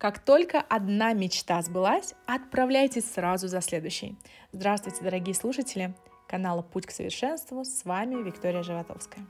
Как 0.00 0.18
только 0.18 0.62
одна 0.62 1.12
мечта 1.12 1.60
сбылась, 1.60 2.14
отправляйтесь 2.24 3.04
сразу 3.04 3.48
за 3.48 3.60
следующей. 3.60 4.16
Здравствуйте, 4.50 5.04
дорогие 5.04 5.34
слушатели 5.34 5.94
канала 6.26 6.62
«Путь 6.62 6.86
к 6.86 6.90
совершенству». 6.90 7.66
С 7.66 7.84
вами 7.84 8.14
Виктория 8.14 8.62
Животовская. 8.62 9.26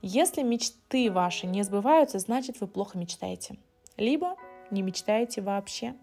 Если 0.00 0.42
мечты 0.42 1.12
ваши 1.12 1.46
не 1.46 1.62
сбываются, 1.62 2.18
значит 2.18 2.60
вы 2.60 2.66
плохо 2.66 2.98
мечтаете. 2.98 3.56
Либо 3.96 4.34
не 4.72 4.82
мечтаете 4.82 5.42
вообще. 5.42 5.94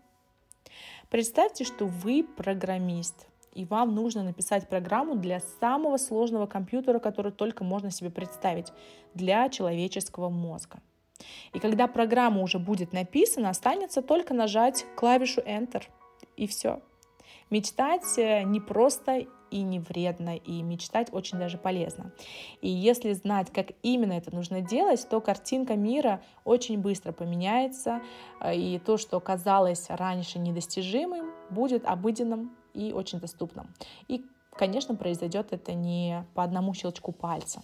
Представьте, 1.10 1.66
что 1.66 1.86
вы 1.86 2.24
программист, 2.24 3.28
и 3.54 3.66
вам 3.66 3.94
нужно 3.94 4.24
написать 4.24 4.70
программу 4.70 5.16
для 5.16 5.42
самого 5.60 5.98
сложного 5.98 6.46
компьютера, 6.46 7.00
который 7.00 7.34
только 7.34 7.66
можно 7.66 7.92
себе 7.92 8.10
представить, 8.10 8.72
для 9.14 9.50
человеческого 9.50 10.30
мозга. 10.30 10.80
И 11.54 11.60
когда 11.60 11.88
программа 11.88 12.42
уже 12.42 12.60
будет 12.60 12.94
написана, 12.94 13.50
останется 13.50 14.02
только 14.02 14.34
нажать 14.34 14.86
клавишу 14.96 15.42
Enter, 15.42 15.84
и 16.38 16.48
все. 16.48 16.82
Мечтать 17.50 18.18
э, 18.18 18.44
не 18.44 18.60
просто 18.60 19.26
и 19.52 19.62
не 19.62 19.80
вредно, 19.80 20.36
и 20.36 20.62
мечтать 20.62 21.10
очень 21.12 21.40
даже 21.40 21.58
полезно. 21.58 22.12
И 22.62 22.70
если 22.70 23.14
знать, 23.14 23.52
как 23.52 23.72
именно 23.82 24.14
это 24.14 24.34
нужно 24.34 24.62
делать, 24.62 25.08
то 25.10 25.20
картинка 25.20 25.76
мира 25.76 26.22
очень 26.46 26.80
быстро 26.80 27.12
поменяется, 27.12 28.02
э, 28.42 28.56
и 28.56 28.80
то, 28.80 28.98
что 28.98 29.20
казалось 29.20 29.88
раньше 29.90 30.40
недостижимым, 30.40 31.32
будет 31.50 31.86
обыденным 31.86 32.56
и 32.74 32.94
очень 32.94 33.20
доступным. 33.20 33.74
И, 34.08 34.24
конечно, 34.52 34.96
произойдет 34.96 35.52
это 35.52 35.74
не 35.74 36.26
по 36.36 36.44
одному 36.44 36.74
щелчку 36.74 37.12
пальца. 37.12 37.64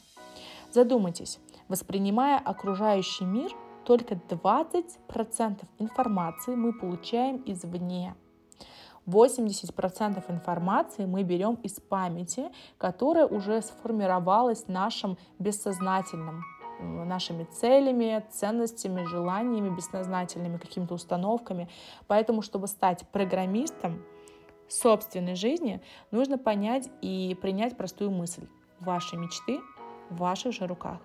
Задумайтесь, 0.71 1.39
Воспринимая 1.67 2.37
окружающий 2.37 3.25
мир, 3.25 3.51
только 3.85 4.15
20% 4.15 5.63
информации 5.79 6.55
мы 6.55 6.73
получаем 6.73 7.41
извне. 7.45 8.15
80% 9.07 10.23
информации 10.31 11.05
мы 11.05 11.23
берем 11.23 11.55
из 11.63 11.79
памяти, 11.79 12.49
которая 12.77 13.27
уже 13.27 13.61
сформировалась 13.61 14.67
нашим 14.67 15.17
бессознательным, 15.37 16.43
нашими 16.81 17.43
целями, 17.43 18.25
ценностями, 18.31 19.05
желаниями, 19.05 19.75
бессознательными 19.75 20.57
какими-то 20.57 20.95
установками. 20.95 21.69
Поэтому, 22.07 22.41
чтобы 22.41 22.67
стать 22.67 23.07
программистом 23.09 24.03
собственной 24.67 25.35
жизни, 25.35 25.81
нужно 26.09 26.39
понять 26.39 26.89
и 27.01 27.37
принять 27.39 27.77
простую 27.77 28.09
мысль. 28.09 28.47
Ваши 28.79 29.15
мечты 29.15 29.61
в 30.09 30.17
ваших 30.17 30.53
же 30.53 30.65
руках. 30.65 30.99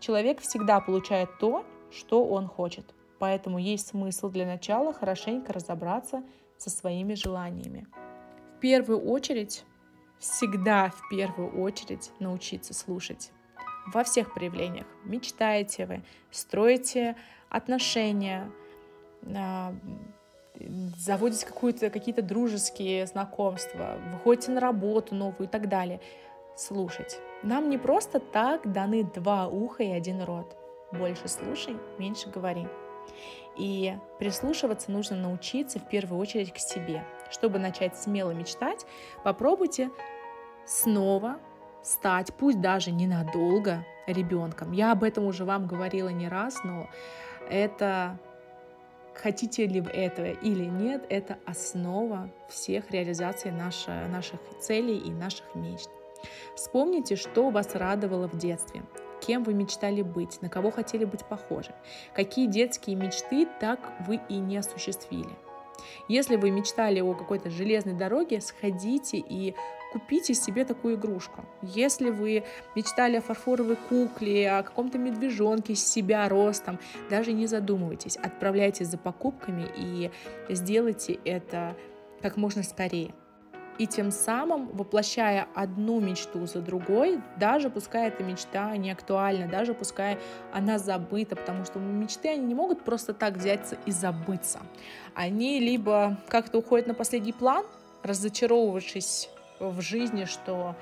Человек 0.00 0.40
всегда 0.40 0.80
получает 0.80 1.38
то, 1.38 1.64
что 1.90 2.24
он 2.24 2.46
хочет. 2.46 2.94
Поэтому 3.18 3.58
есть 3.58 3.88
смысл 3.88 4.28
для 4.28 4.46
начала 4.46 4.92
хорошенько 4.92 5.52
разобраться 5.52 6.22
со 6.58 6.70
своими 6.70 7.14
желаниями. 7.14 7.86
В 8.56 8.60
первую 8.60 9.00
очередь, 9.00 9.64
всегда 10.18 10.90
в 10.90 11.08
первую 11.08 11.60
очередь 11.62 12.10
научиться 12.18 12.74
слушать. 12.74 13.32
Во 13.92 14.02
всех 14.02 14.34
проявлениях. 14.34 14.86
Мечтаете 15.04 15.86
вы, 15.86 16.02
строите 16.30 17.16
отношения, 17.48 18.50
а, 19.34 19.74
заводите 20.96 21.46
какие-то 21.90 22.22
дружеские 22.22 23.06
знакомства, 23.06 23.98
выходите 24.12 24.50
на 24.52 24.60
работу 24.60 25.14
новую 25.14 25.48
и 25.48 25.50
так 25.50 25.68
далее. 25.68 26.00
Слушать. 26.56 27.20
Нам 27.42 27.68
не 27.68 27.76
просто 27.76 28.18
так 28.18 28.72
даны 28.72 29.04
два 29.04 29.46
уха 29.46 29.82
и 29.82 29.90
один 29.90 30.22
рот. 30.22 30.56
Больше 30.90 31.28
слушай, 31.28 31.76
меньше 31.98 32.30
говори. 32.30 32.66
И 33.56 33.96
прислушиваться 34.18 34.90
нужно 34.90 35.16
научиться 35.16 35.78
в 35.78 35.88
первую 35.88 36.20
очередь 36.20 36.52
к 36.52 36.58
себе. 36.58 37.04
Чтобы 37.30 37.58
начать 37.58 37.96
смело 37.98 38.30
мечтать, 38.30 38.86
попробуйте 39.22 39.90
снова 40.64 41.38
стать, 41.82 42.32
пусть 42.34 42.60
даже 42.60 42.90
ненадолго, 42.90 43.84
ребенком. 44.06 44.72
Я 44.72 44.92
об 44.92 45.02
этом 45.02 45.26
уже 45.26 45.44
вам 45.44 45.66
говорила 45.66 46.08
не 46.08 46.28
раз, 46.28 46.62
но 46.64 46.88
это 47.50 48.18
хотите 49.14 49.66
ли 49.66 49.80
вы 49.80 49.90
этого 49.90 50.26
или 50.26 50.64
нет, 50.64 51.04
это 51.08 51.38
основа 51.46 52.30
всех 52.48 52.90
реализаций 52.90 53.50
наших, 53.50 54.08
наших 54.08 54.40
целей 54.60 54.98
и 54.98 55.10
наших 55.10 55.54
мечт. 55.54 55.88
Вспомните, 56.54 57.16
что 57.16 57.50
вас 57.50 57.74
радовало 57.74 58.28
в 58.28 58.36
детстве, 58.36 58.82
кем 59.20 59.44
вы 59.44 59.54
мечтали 59.54 60.02
быть, 60.02 60.40
на 60.42 60.48
кого 60.48 60.70
хотели 60.70 61.04
быть 61.04 61.24
похожи, 61.24 61.74
какие 62.14 62.46
детские 62.46 62.96
мечты 62.96 63.46
так 63.60 63.80
вы 64.06 64.20
и 64.28 64.36
не 64.36 64.56
осуществили. 64.56 65.30
Если 66.08 66.36
вы 66.36 66.50
мечтали 66.50 67.00
о 67.00 67.14
какой-то 67.14 67.50
железной 67.50 67.94
дороге, 67.94 68.40
сходите 68.40 69.18
и 69.18 69.54
купите 69.92 70.34
себе 70.34 70.64
такую 70.64 70.96
игрушку. 70.96 71.44
Если 71.62 72.10
вы 72.10 72.44
мечтали 72.74 73.16
о 73.16 73.20
фарфоровой 73.20 73.76
кукле, 73.76 74.50
о 74.50 74.62
каком-то 74.62 74.98
медвежонке 74.98 75.74
с 75.74 75.84
себя 75.84 76.28
ростом, 76.28 76.78
даже 77.10 77.32
не 77.32 77.46
задумывайтесь, 77.46 78.16
отправляйтесь 78.16 78.88
за 78.88 78.98
покупками 78.98 79.66
и 79.76 80.10
сделайте 80.48 81.18
это 81.24 81.76
как 82.20 82.36
можно 82.36 82.62
скорее 82.62 83.14
и 83.78 83.86
тем 83.86 84.10
самым 84.10 84.68
воплощая 84.68 85.48
одну 85.54 86.00
мечту 86.00 86.46
за 86.46 86.60
другой, 86.60 87.20
даже 87.38 87.70
пускай 87.70 88.08
эта 88.08 88.22
мечта 88.22 88.76
не 88.76 88.90
актуальна, 88.90 89.48
даже 89.48 89.74
пускай 89.74 90.18
она 90.52 90.78
забыта, 90.78 91.36
потому 91.36 91.64
что 91.64 91.78
мечты, 91.78 92.28
они 92.28 92.46
не 92.46 92.54
могут 92.54 92.82
просто 92.82 93.12
так 93.14 93.34
взяться 93.34 93.76
и 93.86 93.90
забыться. 93.90 94.60
Они 95.14 95.60
либо 95.60 96.18
как-то 96.28 96.58
уходят 96.58 96.86
на 96.86 96.94
последний 96.94 97.32
план, 97.32 97.64
разочаровывавшись 98.02 99.30
в 99.58 99.80
жизни, 99.80 100.24
что 100.24 100.76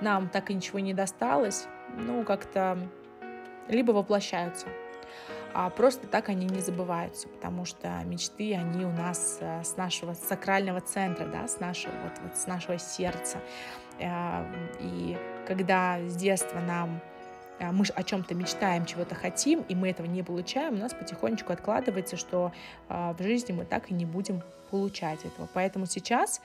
нам 0.00 0.28
так 0.28 0.50
и 0.50 0.54
ничего 0.54 0.78
не 0.78 0.94
досталось, 0.94 1.66
ну, 1.96 2.24
как-то 2.24 2.78
либо 3.68 3.92
воплощаются 3.92 4.66
а 5.54 5.70
просто 5.70 6.06
так 6.06 6.28
они 6.28 6.46
не 6.46 6.60
забываются, 6.60 7.28
потому 7.28 7.64
что 7.64 7.88
мечты, 8.04 8.54
они 8.54 8.84
у 8.84 8.90
нас 8.90 9.38
э, 9.40 9.62
с 9.64 9.76
нашего 9.76 10.14
сакрального 10.14 10.80
центра, 10.80 11.26
да, 11.26 11.48
с 11.48 11.60
нашего, 11.60 11.92
вот, 12.02 12.12
вот, 12.22 12.36
с 12.36 12.46
нашего 12.46 12.78
сердца. 12.78 13.38
Э, 13.98 14.44
и 14.80 15.16
когда 15.46 15.98
с 16.06 16.16
детства 16.16 16.60
нам 16.60 17.00
э, 17.58 17.70
мы 17.70 17.84
о 17.94 18.02
чем-то 18.02 18.34
мечтаем, 18.34 18.86
чего-то 18.86 19.14
хотим, 19.14 19.62
и 19.62 19.74
мы 19.74 19.90
этого 19.90 20.06
не 20.06 20.22
получаем, 20.22 20.74
у 20.74 20.78
нас 20.78 20.94
потихонечку 20.94 21.52
откладывается, 21.52 22.16
что 22.16 22.52
в 22.88 23.16
жизни 23.20 23.52
мы 23.52 23.64
так 23.64 23.90
и 23.90 23.94
не 23.94 24.06
будем 24.06 24.42
получать 24.70 25.24
этого. 25.24 25.48
Поэтому 25.52 25.86
сейчас 25.86 26.40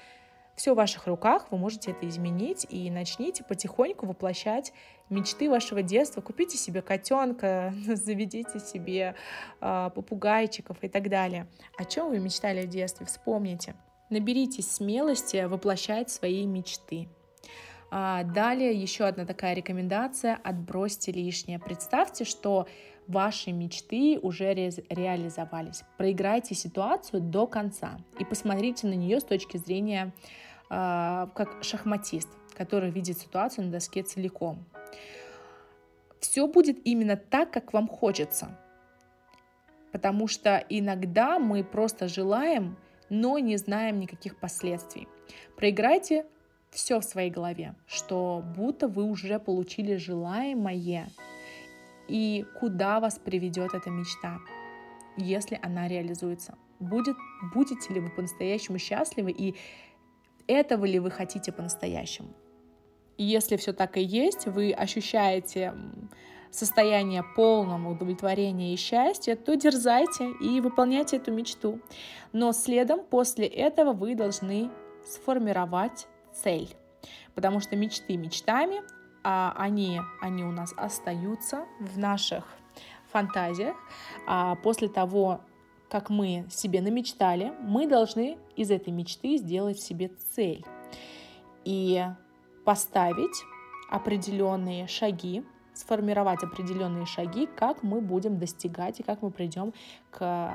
все 0.56 0.74
в 0.74 0.78
ваших 0.78 1.08
руках, 1.08 1.48
вы 1.52 1.58
можете 1.58 1.92
это 1.92 2.08
изменить 2.08 2.66
и 2.70 2.90
начните 2.90 3.44
потихоньку 3.44 4.06
воплощать 4.06 4.72
мечты 5.10 5.50
вашего 5.50 5.82
детства. 5.82 6.22
Купите 6.22 6.58
себе 6.58 6.82
котенка, 6.82 7.74
заведите 7.86 8.60
себе 8.60 9.16
э, 9.62 9.90
попугайчиков 9.94 10.78
и 10.82 10.88
так 10.88 11.10
далее. 11.10 11.48
О 11.78 11.86
чем 11.86 12.10
вы 12.10 12.20
мечтали 12.20 12.66
в 12.66 12.70
детстве? 12.70 13.06
Вспомните. 13.06 13.76
Наберитесь 14.10 14.72
смелости 14.72 15.44
воплощать 15.46 16.10
свои 16.10 16.46
мечты. 16.46 17.10
А 17.92 18.24
далее 18.24 18.74
еще 18.74 19.06
одна 19.06 19.26
такая 19.26 19.54
рекомендация– 19.56 20.40
отбросьте 20.44 21.12
лишнее. 21.12 21.60
Представьте, 21.60 22.24
что 22.26 22.68
ваши 23.08 23.52
мечты 23.52 24.20
уже 24.22 24.54
ре 24.54 24.72
реализовались. 24.90 25.84
Проиграйте 25.98 26.56
ситуацию 26.56 27.22
до 27.22 27.48
конца 27.48 27.98
и 28.20 28.26
посмотрите 28.26 28.88
на 28.88 28.94
нее 28.94 29.20
с 29.20 29.24
точки 29.24 29.58
зрения 29.58 30.14
как 30.70 31.58
шахматист, 31.62 32.30
который 32.56 32.90
видит 32.90 33.20
ситуацию 33.20 33.66
на 33.66 33.72
доске 33.72 34.04
целиком. 34.04 34.66
Все 36.20 36.48
будет 36.48 36.80
именно 36.86 37.18
так, 37.18 37.52
как 37.52 37.74
вам 37.74 37.88
хочется. 37.88 38.58
Потому 39.92 40.28
что 40.28 40.64
иногда 40.70 41.40
мы 41.40 41.64
просто 41.64 42.08
желаем, 42.08 42.78
но 43.10 43.40
не 43.40 43.58
знаем 43.58 44.00
никаких 44.00 44.38
последствий. 44.40 45.08
Проиграйте 45.56 46.26
все 46.72 47.00
в 47.00 47.04
своей 47.04 47.30
голове, 47.30 47.76
что 47.88 48.44
будто 48.58 48.88
вы 48.88 49.04
уже 49.04 49.40
получили 49.40 49.96
желаемое, 49.96 51.10
и 52.08 52.46
куда 52.60 53.00
вас 53.00 53.18
приведет 53.18 53.74
эта 53.74 53.90
мечта, 53.90 54.40
если 55.18 55.60
она 55.64 55.88
реализуется. 55.88 56.58
Будет, 56.80 57.16
будете 57.54 57.94
ли 57.94 58.00
вы 58.02 58.10
по-настоящему 58.10 58.78
счастливы 58.78 59.32
и 59.32 59.56
этого 60.48 60.86
ли 60.86 61.00
вы 61.00 61.12
хотите 61.12 61.52
по-настоящему. 61.52 62.30
Если 63.18 63.56
все 63.56 63.74
так 63.74 63.98
и 63.98 64.02
есть, 64.02 64.46
вы 64.46 64.72
ощущаете 64.74 65.74
состояние 66.52 67.24
полного 67.36 67.92
удовлетворения 67.92 68.74
и 68.74 68.78
счастья, 68.78 69.36
то 69.36 69.56
дерзайте 69.56 70.32
и 70.42 70.62
выполняйте 70.62 71.18
эту 71.18 71.32
мечту. 71.32 71.80
Но 72.34 72.52
следом 72.52 73.04
после 73.04 73.46
этого 73.46 73.94
вы 73.94 74.16
должны 74.16 74.70
сформировать 75.06 76.08
цель. 76.34 76.76
Потому 77.36 77.60
что 77.60 77.76
мечты 77.76 78.18
мечтами, 78.18 78.82
а 79.24 79.54
они, 79.58 80.00
они 80.22 80.44
у 80.44 80.52
нас 80.52 80.74
остаются 80.78 81.66
в 81.80 81.98
наших 81.98 82.46
фантазиях. 83.12 83.76
А 84.28 84.56
после 84.56 84.88
того, 84.88 85.42
как 85.90 86.10
мы 86.10 86.46
себе 86.50 86.82
намечтали, 86.82 87.54
мы 87.62 87.88
должны 87.88 88.38
из 88.56 88.72
этой 88.72 88.92
мечты 88.92 89.38
сделать 89.38 89.80
себе 89.80 90.12
цель 90.36 90.66
и 91.64 92.04
поставить 92.64 93.44
определенные 93.90 94.88
шаги, 94.88 95.44
сформировать 95.74 96.44
определенные 96.44 97.06
шаги, 97.06 97.48
как 97.48 97.84
мы 97.84 98.02
будем 98.02 98.40
достигать 98.40 99.00
и 99.00 99.04
как 99.04 99.22
мы 99.22 99.32
придем 99.32 99.74
к 100.12 100.52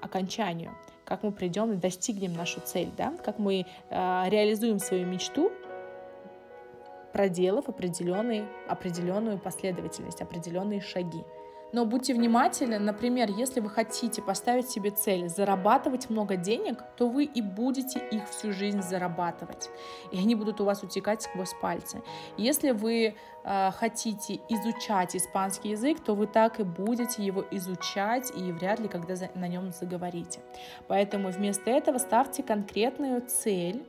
окончанию, 0.00 0.72
как 1.04 1.22
мы 1.22 1.32
придем 1.32 1.72
и 1.72 1.76
достигнем 1.76 2.32
нашу 2.32 2.60
цель, 2.60 2.90
да? 2.96 3.12
как 3.24 3.38
мы 3.38 3.66
э, 3.90 4.22
реализуем 4.28 4.78
свою 4.78 5.06
мечту, 5.06 5.50
проделав 7.12 7.68
определенный, 7.68 8.44
определенную 8.68 9.38
последовательность, 9.38 10.22
определенные 10.22 10.80
шаги. 10.80 11.22
Но 11.72 11.84
будьте 11.84 12.14
внимательны, 12.14 12.78
например, 12.78 13.30
если 13.30 13.60
вы 13.60 13.70
хотите 13.70 14.22
поставить 14.22 14.68
себе 14.68 14.90
цель 14.90 15.28
зарабатывать 15.28 16.10
много 16.10 16.36
денег, 16.36 16.82
то 16.96 17.08
вы 17.08 17.24
и 17.24 17.40
будете 17.40 18.00
их 18.10 18.28
всю 18.28 18.52
жизнь 18.52 18.82
зарабатывать, 18.82 19.70
и 20.10 20.18
они 20.18 20.34
будут 20.34 20.60
у 20.60 20.64
вас 20.64 20.82
утекать 20.82 21.22
сквозь 21.22 21.54
пальцы. 21.60 22.02
Если 22.36 22.72
вы 22.72 23.14
э, 23.44 23.70
хотите 23.72 24.40
изучать 24.48 25.14
испанский 25.14 25.70
язык, 25.70 26.00
то 26.00 26.14
вы 26.14 26.26
так 26.26 26.58
и 26.60 26.64
будете 26.64 27.24
его 27.24 27.44
изучать 27.52 28.32
и 28.36 28.52
вряд 28.52 28.80
ли 28.80 28.88
когда 28.88 29.14
за, 29.14 29.30
на 29.34 29.46
нем 29.46 29.70
заговорите. 29.70 30.40
Поэтому 30.88 31.30
вместо 31.30 31.70
этого 31.70 31.98
ставьте 31.98 32.42
конкретную 32.42 33.22
цель, 33.22 33.84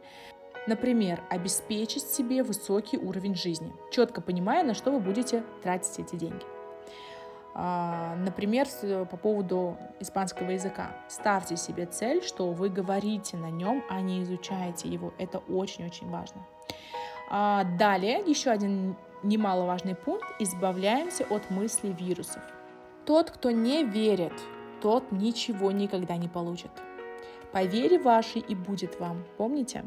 Например, 0.67 1.23
обеспечить 1.31 2.03
себе 2.03 2.43
высокий 2.43 2.95
уровень 2.95 3.33
жизни, 3.33 3.73
четко 3.91 4.21
понимая, 4.21 4.63
на 4.63 4.75
что 4.75 4.91
вы 4.91 4.99
будете 4.99 5.43
тратить 5.63 5.97
эти 5.97 6.15
деньги. 6.15 6.60
А, 7.53 8.15
например, 8.15 8.67
по 9.09 9.17
поводу 9.17 9.77
испанского 9.99 10.51
языка. 10.51 10.91
Ставьте 11.09 11.57
себе 11.57 11.85
цель, 11.85 12.23
что 12.23 12.51
вы 12.51 12.69
говорите 12.69 13.37
на 13.37 13.49
нем, 13.49 13.83
а 13.89 14.01
не 14.01 14.23
изучаете 14.23 14.87
его. 14.87 15.13
Это 15.17 15.39
очень-очень 15.39 16.09
важно. 16.09 16.45
А, 17.29 17.63
далее, 17.77 18.23
еще 18.25 18.51
один 18.51 18.95
немаловажный 19.23 19.95
пункт. 19.95 20.25
Избавляемся 20.39 21.25
от 21.29 21.49
мыслей 21.49 21.93
вирусов. 21.93 22.41
Тот, 23.05 23.31
кто 23.31 23.51
не 23.51 23.83
верит, 23.83 24.33
тот 24.81 25.11
ничего 25.11 25.71
никогда 25.71 26.17
не 26.17 26.27
получит. 26.27 26.71
По 27.51 27.63
вере 27.63 27.99
вашей 27.99 28.41
и 28.41 28.55
будет 28.55 28.99
вам. 28.99 29.25
Помните? 29.37 29.83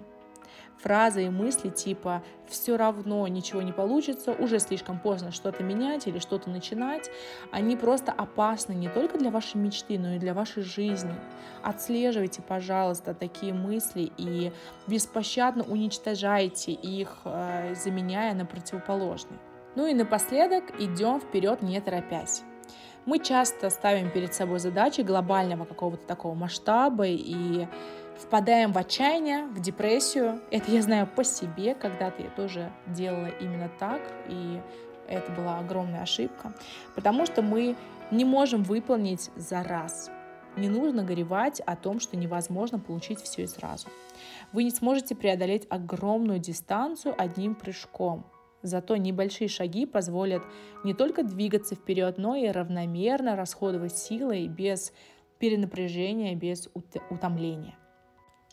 Фразы 0.78 1.24
и 1.24 1.28
мысли 1.30 1.70
типа 1.70 2.22
«все 2.46 2.76
равно 2.76 3.26
ничего 3.28 3.62
не 3.62 3.72
получится», 3.72 4.32
«уже 4.32 4.58
слишком 4.58 4.98
поздно 4.98 5.32
что-то 5.32 5.62
менять 5.62 6.06
или 6.06 6.18
что-то 6.18 6.50
начинать», 6.50 7.10
они 7.50 7.76
просто 7.76 8.12
опасны 8.12 8.74
не 8.74 8.88
только 8.88 9.18
для 9.18 9.30
вашей 9.30 9.56
мечты, 9.56 9.98
но 9.98 10.14
и 10.14 10.18
для 10.18 10.34
вашей 10.34 10.62
жизни. 10.62 11.14
Отслеживайте, 11.62 12.42
пожалуйста, 12.42 13.14
такие 13.14 13.54
мысли 13.54 14.12
и 14.18 14.52
беспощадно 14.86 15.64
уничтожайте 15.64 16.72
их, 16.72 17.18
э, 17.24 17.74
заменяя 17.74 18.34
на 18.34 18.44
противоположные. 18.44 19.38
Ну 19.76 19.86
и 19.86 19.94
напоследок 19.94 20.64
идем 20.78 21.20
вперед, 21.20 21.62
не 21.62 21.80
торопясь. 21.80 22.42
Мы 23.06 23.18
часто 23.18 23.68
ставим 23.68 24.10
перед 24.10 24.32
собой 24.32 24.58
задачи 24.60 25.02
глобального 25.02 25.64
какого-то 25.64 26.06
такого 26.06 26.34
масштаба 26.34 27.06
и 27.06 27.66
впадаем 28.19 28.72
в 28.72 28.78
отчаяние, 28.78 29.46
в 29.46 29.61
депрессию. 29.61 30.40
Это 30.50 30.70
я 30.70 30.82
знаю 30.82 31.06
по 31.06 31.25
себе, 31.25 31.75
когда-то 31.75 32.22
я 32.22 32.31
тоже 32.31 32.72
делала 32.87 33.28
именно 33.40 33.70
так, 33.78 34.00
и 34.28 34.61
это 35.08 35.32
была 35.32 35.58
огромная 35.58 36.02
ошибка, 36.02 36.55
потому 36.94 37.26
что 37.26 37.43
мы 37.43 37.76
не 38.11 38.25
можем 38.25 38.62
выполнить 38.62 39.31
за 39.37 39.62
раз. 39.62 40.11
Не 40.56 40.69
нужно 40.69 41.02
горевать 41.02 41.61
о 41.61 41.75
том, 41.75 41.99
что 41.99 42.16
невозможно 42.16 42.78
получить 42.78 43.20
все 43.20 43.43
и 43.43 43.46
сразу. 43.46 43.88
Вы 44.52 44.64
не 44.64 44.70
сможете 44.70 45.17
преодолеть 45.17 45.67
огромную 45.69 46.38
дистанцию 46.38 47.14
одним 47.19 47.56
прыжком. 47.56 48.25
Зато 48.62 48.96
небольшие 48.96 49.49
шаги 49.49 49.84
позволят 49.84 50.43
не 50.84 50.94
только 50.94 51.22
двигаться 51.22 51.75
вперед, 51.75 52.19
но 52.19 52.37
и 52.37 52.46
равномерно 52.46 53.37
расходовать 53.37 53.99
силы 53.99 54.46
без 54.46 54.93
перенапряжения, 55.38 56.34
без 56.34 56.69
утомления. 57.10 57.76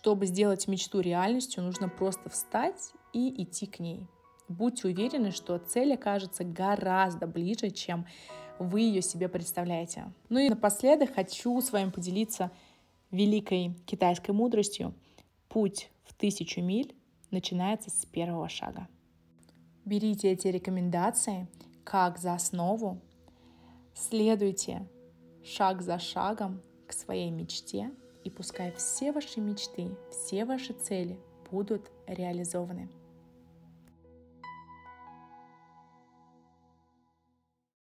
Чтобы 0.02 0.26
сделать 0.26 0.68
мечту 0.68 1.00
реальностью, 1.00 1.62
нужно 1.62 1.88
просто 1.88 2.28
встать 2.28 2.92
и 3.14 3.44
идти 3.44 3.68
к 3.68 3.80
ней. 3.80 4.08
Будьте 4.48 4.88
уверены, 4.88 5.30
что 5.30 5.60
цель 5.60 5.94
окажется 5.94 6.44
гораздо 6.44 7.28
ближе, 7.28 7.70
чем 7.70 8.08
вы 8.58 8.80
ее 8.82 9.04
себе 9.04 9.30
представляете. 9.30 10.12
Ну 10.30 10.40
и 10.40 10.50
напоследок 10.50 11.14
хочу 11.14 11.62
с 11.62 11.72
вами 11.72 11.92
поделиться 11.92 12.50
великой 13.12 13.76
китайской 13.86 14.32
мудростью. 14.32 14.96
Путь 15.48 15.92
в 16.04 16.16
тысячу 16.16 16.62
миль 16.62 16.96
начинается 17.30 17.92
с 17.92 18.04
первого 18.08 18.50
шага. 18.50 18.88
Берите 19.86 20.32
эти 20.32 20.48
рекомендации 20.48 21.48
как 21.84 22.18
за 22.18 22.34
основу, 22.34 23.00
следуйте 23.94 24.90
шаг 25.44 25.84
за 25.84 26.00
шагом 26.00 26.60
к 26.88 26.94
своей 26.94 27.30
мечте– 27.30 27.92
и 28.24 28.30
пускай 28.30 28.72
все 28.74 29.12
ваши 29.12 29.40
мечты, 29.40 29.90
все 30.10 30.46
ваши 30.46 30.74
цели 30.74 31.20
будут 31.50 31.92
реализованы. 32.08 32.90